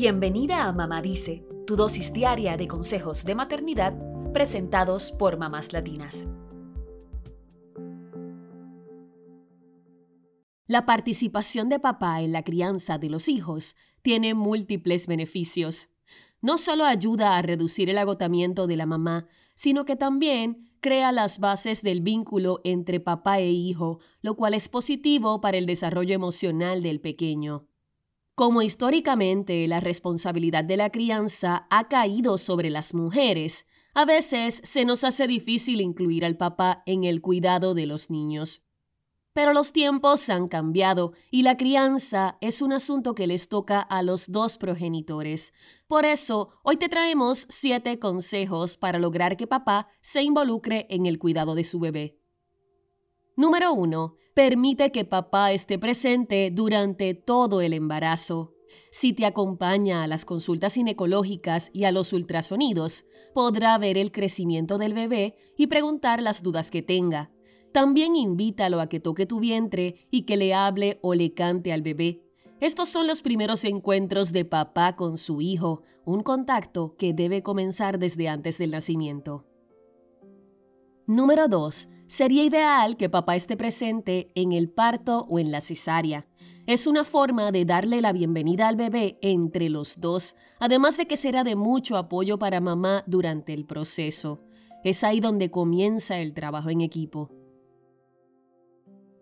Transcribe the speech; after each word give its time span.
Bienvenida 0.00 0.68
a 0.68 0.72
Mamá 0.72 1.02
Dice, 1.02 1.44
tu 1.66 1.74
dosis 1.74 2.12
diaria 2.12 2.56
de 2.56 2.68
consejos 2.68 3.24
de 3.24 3.34
maternidad 3.34 3.98
presentados 4.32 5.10
por 5.10 5.38
mamás 5.38 5.72
latinas. 5.72 6.28
La 10.68 10.86
participación 10.86 11.68
de 11.68 11.80
papá 11.80 12.22
en 12.22 12.30
la 12.30 12.44
crianza 12.44 12.98
de 12.98 13.10
los 13.10 13.28
hijos 13.28 13.74
tiene 14.00 14.34
múltiples 14.34 15.08
beneficios. 15.08 15.88
No 16.40 16.58
solo 16.58 16.84
ayuda 16.84 17.36
a 17.36 17.42
reducir 17.42 17.90
el 17.90 17.98
agotamiento 17.98 18.68
de 18.68 18.76
la 18.76 18.86
mamá, 18.86 19.26
sino 19.56 19.84
que 19.84 19.96
también 19.96 20.70
crea 20.80 21.10
las 21.10 21.40
bases 21.40 21.82
del 21.82 22.02
vínculo 22.02 22.60
entre 22.62 23.00
papá 23.00 23.40
e 23.40 23.50
hijo, 23.50 23.98
lo 24.22 24.36
cual 24.36 24.54
es 24.54 24.68
positivo 24.68 25.40
para 25.40 25.58
el 25.58 25.66
desarrollo 25.66 26.14
emocional 26.14 26.84
del 26.84 27.00
pequeño. 27.00 27.67
Como 28.38 28.62
históricamente 28.62 29.66
la 29.66 29.80
responsabilidad 29.80 30.62
de 30.62 30.76
la 30.76 30.90
crianza 30.90 31.66
ha 31.70 31.88
caído 31.88 32.38
sobre 32.38 32.70
las 32.70 32.94
mujeres, 32.94 33.66
a 33.94 34.04
veces 34.04 34.60
se 34.62 34.84
nos 34.84 35.02
hace 35.02 35.26
difícil 35.26 35.80
incluir 35.80 36.24
al 36.24 36.36
papá 36.36 36.84
en 36.86 37.02
el 37.02 37.20
cuidado 37.20 37.74
de 37.74 37.86
los 37.86 38.10
niños. 38.10 38.62
Pero 39.32 39.52
los 39.52 39.72
tiempos 39.72 40.30
han 40.30 40.46
cambiado 40.46 41.14
y 41.32 41.42
la 41.42 41.56
crianza 41.56 42.38
es 42.40 42.62
un 42.62 42.72
asunto 42.72 43.16
que 43.16 43.26
les 43.26 43.48
toca 43.48 43.80
a 43.80 44.04
los 44.04 44.30
dos 44.30 44.56
progenitores. 44.56 45.52
Por 45.88 46.04
eso, 46.04 46.50
hoy 46.62 46.76
te 46.76 46.88
traemos 46.88 47.44
siete 47.48 47.98
consejos 47.98 48.76
para 48.76 49.00
lograr 49.00 49.36
que 49.36 49.48
papá 49.48 49.88
se 50.00 50.22
involucre 50.22 50.86
en 50.90 51.06
el 51.06 51.18
cuidado 51.18 51.56
de 51.56 51.64
su 51.64 51.80
bebé. 51.80 52.20
Número 53.34 53.72
1. 53.72 54.14
Permite 54.38 54.92
que 54.92 55.04
papá 55.04 55.50
esté 55.50 55.80
presente 55.80 56.52
durante 56.52 57.12
todo 57.12 57.60
el 57.60 57.72
embarazo. 57.72 58.54
Si 58.92 59.12
te 59.12 59.26
acompaña 59.26 60.04
a 60.04 60.06
las 60.06 60.24
consultas 60.24 60.74
ginecológicas 60.74 61.70
y 61.72 61.86
a 61.86 61.90
los 61.90 62.12
ultrasonidos, 62.12 63.04
podrá 63.34 63.76
ver 63.78 63.98
el 63.98 64.12
crecimiento 64.12 64.78
del 64.78 64.94
bebé 64.94 65.34
y 65.56 65.66
preguntar 65.66 66.22
las 66.22 66.44
dudas 66.44 66.70
que 66.70 66.82
tenga. 66.82 67.32
También 67.72 68.14
invítalo 68.14 68.80
a 68.80 68.88
que 68.88 69.00
toque 69.00 69.26
tu 69.26 69.40
vientre 69.40 70.06
y 70.08 70.22
que 70.22 70.36
le 70.36 70.54
hable 70.54 71.00
o 71.02 71.14
le 71.14 71.34
cante 71.34 71.72
al 71.72 71.82
bebé. 71.82 72.22
Estos 72.60 72.88
son 72.88 73.08
los 73.08 73.22
primeros 73.22 73.64
encuentros 73.64 74.32
de 74.32 74.44
papá 74.44 74.94
con 74.94 75.18
su 75.18 75.40
hijo, 75.40 75.82
un 76.04 76.22
contacto 76.22 76.94
que 76.96 77.12
debe 77.12 77.42
comenzar 77.42 77.98
desde 77.98 78.28
antes 78.28 78.56
del 78.58 78.70
nacimiento. 78.70 79.44
Número 81.08 81.48
2 81.48 81.88
Sería 82.08 82.42
ideal 82.42 82.96
que 82.96 83.10
papá 83.10 83.36
esté 83.36 83.58
presente 83.58 84.32
en 84.34 84.52
el 84.52 84.70
parto 84.70 85.26
o 85.28 85.38
en 85.38 85.52
la 85.52 85.60
cesárea. 85.60 86.26
Es 86.66 86.86
una 86.86 87.04
forma 87.04 87.52
de 87.52 87.66
darle 87.66 88.00
la 88.00 88.14
bienvenida 88.14 88.66
al 88.66 88.76
bebé 88.76 89.18
entre 89.20 89.68
los 89.68 90.00
dos, 90.00 90.34
además 90.58 90.96
de 90.96 91.04
que 91.04 91.18
será 91.18 91.44
de 91.44 91.54
mucho 91.54 91.98
apoyo 91.98 92.38
para 92.38 92.62
mamá 92.62 93.04
durante 93.06 93.52
el 93.52 93.66
proceso. 93.66 94.40
Es 94.84 95.04
ahí 95.04 95.20
donde 95.20 95.50
comienza 95.50 96.18
el 96.18 96.32
trabajo 96.32 96.70
en 96.70 96.80
equipo. 96.80 97.30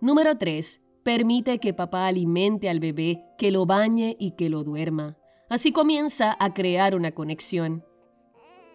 Número 0.00 0.38
3. 0.38 0.80
Permite 1.02 1.58
que 1.58 1.74
papá 1.74 2.06
alimente 2.06 2.68
al 2.68 2.78
bebé, 2.78 3.24
que 3.38 3.50
lo 3.50 3.66
bañe 3.66 4.16
y 4.20 4.36
que 4.36 4.50
lo 4.50 4.62
duerma. 4.62 5.18
Así 5.48 5.72
comienza 5.72 6.36
a 6.38 6.54
crear 6.54 6.94
una 6.94 7.10
conexión. 7.10 7.84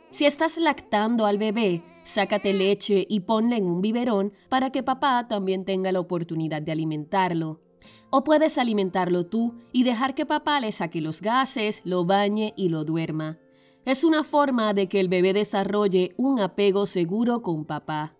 Si 0.10 0.26
estás 0.26 0.58
lactando 0.58 1.26
al 1.26 1.38
bebé, 1.38 1.84
sácate 2.04 2.54
leche 2.54 3.06
y 3.10 3.22
ponle 3.22 3.58
en 3.58 3.66
un 3.66 3.82
biberón 3.82 4.34
para 4.50 4.72
que 4.72 4.84
papá 4.84 5.28
también 5.28 5.66
tenga 5.66 5.92
la 5.92 6.00
oportunidad 6.00 6.62
de 6.62 6.72
alimentarlo. 6.72 7.62
O 8.10 8.24
puedes 8.24 8.58
alimentarlo 8.58 9.26
tú 9.26 9.56
y 9.72 9.84
dejar 9.84 10.16
que 10.16 10.26
papá 10.26 10.60
le 10.60 10.72
saque 10.72 11.02
los 11.02 11.22
gases, 11.22 11.82
lo 11.84 12.06
bañe 12.06 12.54
y 12.56 12.70
lo 12.70 12.86
duerma. 12.86 13.40
Es 13.86 14.04
una 14.04 14.24
forma 14.24 14.74
de 14.74 14.88
que 14.88 15.00
el 15.00 15.10
bebé 15.10 15.34
desarrolle 15.34 16.14
un 16.16 16.40
apego 16.40 16.86
seguro 16.86 17.42
con 17.42 17.66
papá. 17.66 18.16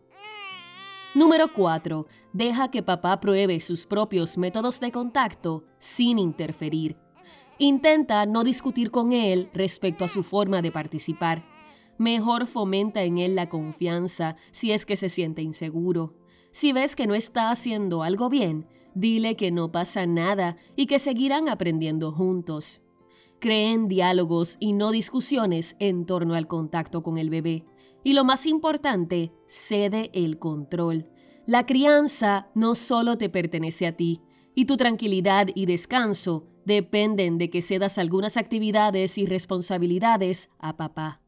Número 1.16 1.54
4. 1.54 2.08
Deja 2.34 2.72
que 2.72 2.82
papá 2.82 3.20
pruebe 3.20 3.60
sus 3.60 3.86
propios 3.86 4.38
métodos 4.38 4.80
de 4.80 4.92
contacto 4.92 5.64
sin 5.78 6.18
interferir. 6.18 6.98
Intenta 7.60 8.26
no 8.26 8.44
discutir 8.44 8.90
con 8.90 9.14
él 9.14 9.50
respecto 9.54 10.04
a 10.04 10.08
su 10.08 10.24
forma 10.24 10.62
de 10.62 10.72
participar 10.72 11.53
mejor 11.98 12.48
fomenta 12.48 13.04
en 13.04 13.18
él 13.18 13.36
la 13.36 13.50
confianza 13.50 14.36
si 14.52 14.72
es 14.72 14.86
que 14.86 14.98
se 14.98 15.10
siente 15.10 15.42
inseguro. 15.42 16.16
Si 16.52 16.74
ves 16.74 16.96
que 16.96 17.08
no 17.08 17.16
está 17.16 17.50
haciendo 17.50 18.04
algo 18.04 18.30
bien, 18.30 18.68
dile 18.96 19.36
que 19.36 19.52
no 19.52 19.72
pasa 19.72 20.06
nada 20.06 20.56
y 20.76 20.86
que 20.86 21.00
seguirán 21.00 21.50
aprendiendo 21.50 22.12
juntos. 22.12 22.82
Creen 23.40 23.88
diálogos 23.88 24.58
y 24.60 24.74
no 24.74 24.92
discusiones 24.92 25.76
en 25.80 26.06
torno 26.06 26.36
al 26.36 26.48
contacto 26.48 27.04
con 27.04 27.18
el 27.18 27.30
bebé. 27.30 27.66
Y 28.04 28.14
lo 28.14 28.24
más 28.24 28.46
importante, 28.46 29.34
cede 29.48 30.12
el 30.14 30.38
control. 30.40 31.10
La 31.46 31.66
crianza 31.66 32.50
no 32.54 32.76
solo 32.76 33.18
te 33.18 33.30
pertenece 33.30 33.88
a 33.88 33.98
ti, 33.98 34.22
y 34.56 34.66
tu 34.66 34.78
tranquilidad 34.78 35.48
y 35.56 35.66
descanso 35.66 36.46
dependen 36.66 37.38
de 37.38 37.50
que 37.50 37.62
cedas 37.62 37.98
algunas 37.98 38.38
actividades 38.38 39.18
y 39.18 39.26
responsabilidades 39.26 40.50
a 40.60 40.78
papá. 40.78 41.23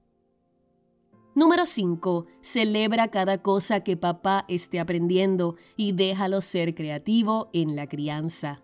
Número 1.36 1.66
5. 1.66 2.28
Celebra 2.40 3.10
cada 3.10 3.42
cosa 3.42 3.82
que 3.82 3.98
papá 3.98 4.46
esté 4.48 4.80
aprendiendo 4.80 5.58
y 5.76 5.92
déjalo 5.92 6.40
ser 6.40 6.74
creativo 6.74 7.50
en 7.52 7.76
la 7.76 7.88
crianza. 7.88 8.64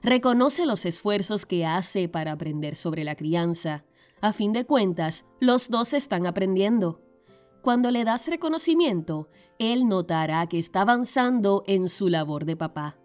Reconoce 0.00 0.64
los 0.64 0.86
esfuerzos 0.86 1.44
que 1.44 1.66
hace 1.66 2.08
para 2.08 2.30
aprender 2.30 2.76
sobre 2.76 3.02
la 3.02 3.16
crianza. 3.16 3.84
A 4.20 4.32
fin 4.32 4.52
de 4.52 4.64
cuentas, 4.64 5.26
los 5.40 5.70
dos 5.70 5.92
están 5.92 6.28
aprendiendo. 6.28 7.02
Cuando 7.62 7.90
le 7.90 8.04
das 8.04 8.28
reconocimiento, 8.28 9.28
él 9.58 9.88
notará 9.88 10.46
que 10.46 10.58
está 10.58 10.82
avanzando 10.82 11.64
en 11.66 11.88
su 11.88 12.08
labor 12.08 12.44
de 12.44 12.56
papá. 12.56 12.96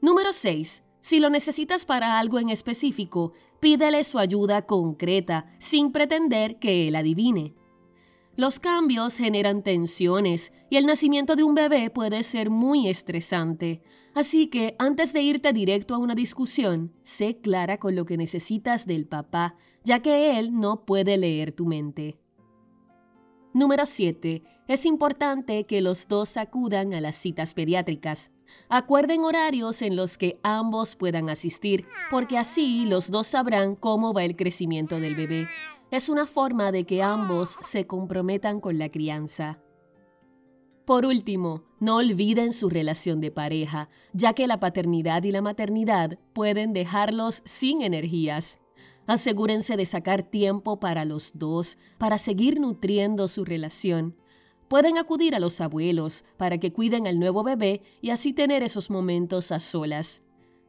Número 0.00 0.32
6. 0.32 0.84
Si 1.00 1.20
lo 1.20 1.28
necesitas 1.28 1.84
para 1.84 2.18
algo 2.18 2.38
en 2.38 2.48
específico, 2.48 3.32
pídele 3.62 4.02
su 4.02 4.18
ayuda 4.18 4.66
concreta, 4.66 5.46
sin 5.60 5.92
pretender 5.92 6.58
que 6.58 6.88
él 6.88 6.96
adivine. 6.96 7.54
Los 8.34 8.58
cambios 8.58 9.16
generan 9.16 9.62
tensiones 9.62 10.52
y 10.68 10.78
el 10.78 10.86
nacimiento 10.86 11.36
de 11.36 11.44
un 11.44 11.54
bebé 11.54 11.88
puede 11.88 12.24
ser 12.24 12.50
muy 12.50 12.88
estresante, 12.88 13.80
así 14.14 14.48
que 14.48 14.74
antes 14.80 15.12
de 15.12 15.22
irte 15.22 15.52
directo 15.52 15.94
a 15.94 15.98
una 15.98 16.16
discusión, 16.16 16.92
sé 17.02 17.40
clara 17.40 17.78
con 17.78 17.94
lo 17.94 18.04
que 18.04 18.16
necesitas 18.16 18.84
del 18.84 19.06
papá, 19.06 19.54
ya 19.84 20.00
que 20.02 20.40
él 20.40 20.58
no 20.58 20.84
puede 20.84 21.16
leer 21.16 21.52
tu 21.52 21.64
mente. 21.64 22.18
Número 23.54 23.84
7. 23.84 24.42
Es 24.66 24.86
importante 24.86 25.64
que 25.64 25.82
los 25.82 26.08
dos 26.08 26.38
acudan 26.38 26.94
a 26.94 27.02
las 27.02 27.16
citas 27.16 27.52
pediátricas. 27.52 28.30
Acuerden 28.70 29.24
horarios 29.24 29.82
en 29.82 29.94
los 29.94 30.16
que 30.16 30.40
ambos 30.42 30.96
puedan 30.96 31.28
asistir, 31.28 31.86
porque 32.10 32.38
así 32.38 32.86
los 32.86 33.10
dos 33.10 33.26
sabrán 33.26 33.76
cómo 33.76 34.14
va 34.14 34.24
el 34.24 34.36
crecimiento 34.36 35.00
del 35.00 35.14
bebé. 35.14 35.48
Es 35.90 36.08
una 36.08 36.24
forma 36.24 36.72
de 36.72 36.84
que 36.84 37.02
ambos 37.02 37.58
se 37.60 37.86
comprometan 37.86 38.60
con 38.60 38.78
la 38.78 38.88
crianza. 38.88 39.58
Por 40.86 41.04
último, 41.04 41.64
no 41.78 41.96
olviden 41.96 42.54
su 42.54 42.70
relación 42.70 43.20
de 43.20 43.30
pareja, 43.30 43.90
ya 44.14 44.32
que 44.32 44.46
la 44.46 44.60
paternidad 44.60 45.22
y 45.24 45.30
la 45.30 45.42
maternidad 45.42 46.18
pueden 46.32 46.72
dejarlos 46.72 47.42
sin 47.44 47.82
energías. 47.82 48.61
Asegúrense 49.12 49.76
de 49.76 49.84
sacar 49.84 50.22
tiempo 50.22 50.80
para 50.80 51.04
los 51.04 51.32
dos, 51.34 51.76
para 51.98 52.16
seguir 52.16 52.58
nutriendo 52.58 53.28
su 53.28 53.44
relación. 53.44 54.16
Pueden 54.68 54.96
acudir 54.96 55.34
a 55.34 55.38
los 55.38 55.60
abuelos 55.60 56.24
para 56.38 56.56
que 56.56 56.72
cuiden 56.72 57.06
al 57.06 57.18
nuevo 57.18 57.42
bebé 57.42 57.82
y 58.00 58.08
así 58.08 58.32
tener 58.32 58.62
esos 58.62 58.88
momentos 58.88 59.52
a 59.52 59.60
solas. 59.60 60.22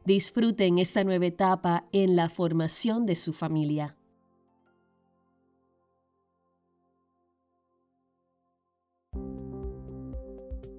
Disfruten 0.04 0.76
esta 0.76 1.04
nueva 1.04 1.24
etapa 1.24 1.86
en 1.92 2.16
la 2.16 2.28
formación 2.28 3.06
de 3.06 3.14
su 3.14 3.32
familia. 3.32 3.96